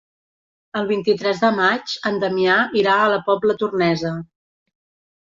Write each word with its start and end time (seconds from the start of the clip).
El 0.79 0.85
vint-i-tres 0.91 1.41
de 1.43 1.51
maig 1.57 1.93
en 2.09 2.17
Damià 2.23 2.55
irà 2.81 2.95
a 3.01 3.11
la 3.11 3.19
Pobla 3.27 3.57
Tornesa. 3.65 4.15